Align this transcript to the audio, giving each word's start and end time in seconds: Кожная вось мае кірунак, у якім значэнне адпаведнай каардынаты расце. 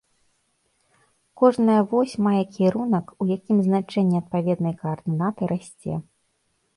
Кожная 1.41 1.75
вось 1.91 2.15
мае 2.27 2.39
кірунак, 2.55 3.05
у 3.25 3.27
якім 3.35 3.57
значэнне 3.67 4.17
адпаведнай 4.23 4.73
каардынаты 4.81 5.43
расце. 5.53 5.93